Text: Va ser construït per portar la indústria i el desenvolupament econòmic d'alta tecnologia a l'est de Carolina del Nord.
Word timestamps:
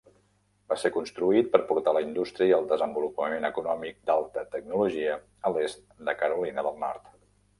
Va 0.71 0.75
ser 0.83 0.89
construït 0.93 1.49
per 1.55 1.59
portar 1.71 1.91
la 1.97 2.01
indústria 2.05 2.47
i 2.51 2.55
el 2.57 2.65
desenvolupament 2.71 3.45
econòmic 3.51 4.01
d'alta 4.11 4.47
tecnologia 4.57 5.19
a 5.51 5.55
l'est 5.59 5.85
de 6.09 6.19
Carolina 6.23 6.65
del 6.69 6.83
Nord. 6.87 7.07